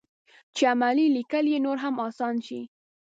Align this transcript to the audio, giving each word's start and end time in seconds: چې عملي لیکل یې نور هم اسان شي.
چې 0.55 0.63
عملي 0.73 1.07
لیکل 1.15 1.45
یې 1.53 1.59
نور 1.65 1.77
هم 1.83 1.95
اسان 2.07 2.35
شي. 2.47 2.61